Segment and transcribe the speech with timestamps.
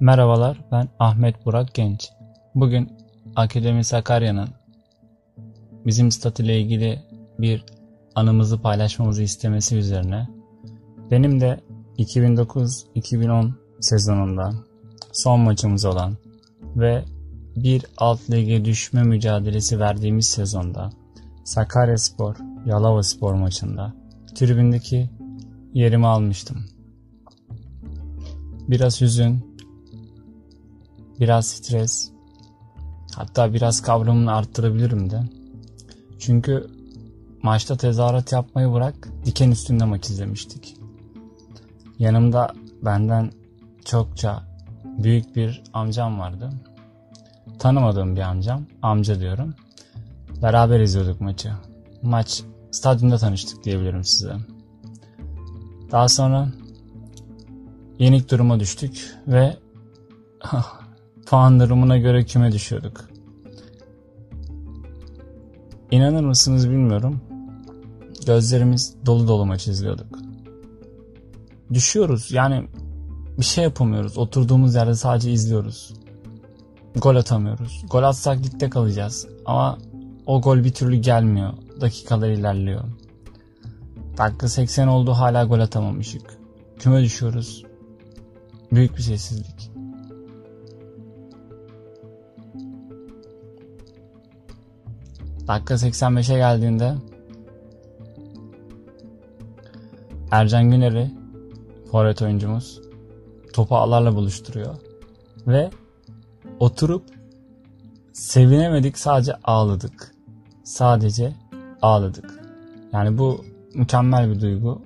[0.00, 2.10] Merhabalar, ben Ahmet Burak Genç.
[2.54, 2.92] Bugün
[3.36, 4.48] Akademi Sakarya'nın
[5.86, 7.02] bizim stat ile ilgili
[7.38, 7.64] bir
[8.14, 10.28] anımızı paylaşmamızı istemesi üzerine
[11.10, 11.60] benim de
[11.98, 14.52] 2009-2010 sezonunda
[15.12, 16.16] son maçımız olan
[16.76, 17.04] ve
[17.56, 20.90] bir alt lige düşme mücadelesi verdiğimiz sezonda
[21.44, 23.94] Sakaryaspor Yalova maçında
[24.34, 25.10] tribündeki
[25.74, 26.64] yerimi almıştım.
[28.68, 29.49] Biraz hüzün,
[31.20, 32.10] biraz stres,
[33.14, 35.22] hatta biraz kavramını arttırabilirim de.
[36.18, 36.70] Çünkü
[37.42, 40.76] maçta tezahürat yapmayı bırak, diken üstünde maç izlemiştik.
[41.98, 43.30] Yanımda benden
[43.84, 44.42] çokça
[44.84, 46.50] büyük bir amcam vardı.
[47.58, 49.54] Tanımadığım bir amcam, amca diyorum.
[50.42, 51.52] Beraber izliyorduk maçı.
[52.02, 54.36] Maç stadyumda tanıştık diyebilirim size.
[55.92, 56.48] Daha sonra
[57.98, 59.56] yenik duruma düştük ve
[61.30, 63.08] puan durumuna göre küme düşüyorduk.
[65.90, 67.20] İnanır mısınız bilmiyorum.
[68.26, 70.18] Gözlerimiz dolu dolu maç izliyorduk.
[71.72, 72.68] Düşüyoruz yani
[73.38, 74.18] bir şey yapamıyoruz.
[74.18, 75.94] Oturduğumuz yerde sadece izliyoruz.
[76.96, 77.84] Gol atamıyoruz.
[77.90, 79.28] Gol atsak ligde kalacağız.
[79.46, 79.78] Ama
[80.26, 81.52] o gol bir türlü gelmiyor.
[81.80, 82.84] Dakikalar ilerliyor.
[84.18, 86.38] Dakika 80 oldu hala gol atamamışık.
[86.78, 87.64] Küme düşüyoruz.
[88.72, 89.69] Büyük bir sessizlik.
[95.48, 96.94] Dakika 85'e geldiğinde
[100.30, 101.10] Ercan Güner'i
[101.90, 102.80] forvet oyuncumuz
[103.52, 104.74] topu ağlarla buluşturuyor.
[105.46, 105.70] Ve
[106.60, 107.04] oturup
[108.12, 110.14] sevinemedik sadece ağladık.
[110.64, 111.32] Sadece
[111.82, 112.40] ağladık.
[112.92, 113.44] Yani bu
[113.74, 114.82] mükemmel bir duygu.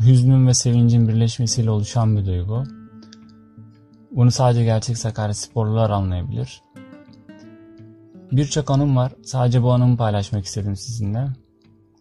[0.00, 2.64] Hüznün ve sevincin birleşmesiyle oluşan bir duygu.
[4.10, 6.62] Bunu sadece gerçek Sakarya sporlular anlayabilir.
[8.32, 9.12] Birçok anım var.
[9.24, 11.28] Sadece bu anımı paylaşmak istedim sizinle.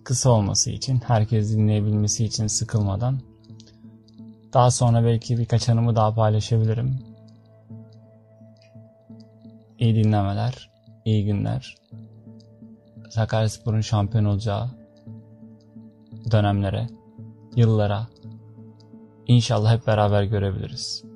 [0.03, 3.19] Kısa olması için, herkes dinleyebilmesi için sıkılmadan.
[4.53, 6.99] Daha sonra belki birkaç anımı daha paylaşabilirim.
[9.79, 10.69] İyi dinlemeler,
[11.05, 11.75] iyi günler.
[13.09, 14.69] Sakaryaspor'un şampiyon olacağı
[16.31, 16.87] dönemlere,
[17.55, 18.07] yıllara
[19.27, 21.10] inşallah hep beraber görebiliriz.